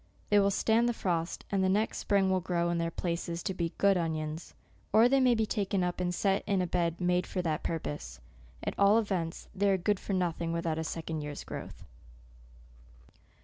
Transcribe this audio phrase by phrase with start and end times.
[0.31, 3.53] They will stand the frost, and the next spring will grow in their places to
[3.53, 4.55] be good onions;
[4.91, 8.19] or they may be taken up and set in a bed made for that purpose.
[8.63, 11.83] At all events, they are good for nothing without a second year's growth.